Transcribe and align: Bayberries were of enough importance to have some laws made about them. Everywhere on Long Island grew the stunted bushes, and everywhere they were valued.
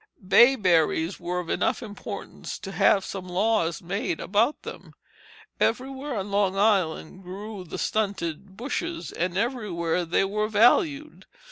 Bayberries 0.27 1.19
were 1.19 1.39
of 1.39 1.51
enough 1.51 1.83
importance 1.83 2.57
to 2.57 2.71
have 2.71 3.05
some 3.05 3.27
laws 3.29 3.83
made 3.83 4.19
about 4.19 4.63
them. 4.63 4.93
Everywhere 5.59 6.15
on 6.15 6.31
Long 6.31 6.57
Island 6.57 7.21
grew 7.21 7.63
the 7.63 7.77
stunted 7.77 8.57
bushes, 8.57 9.11
and 9.11 9.37
everywhere 9.37 10.03
they 10.05 10.23
were 10.23 10.47
valued. 10.47 11.27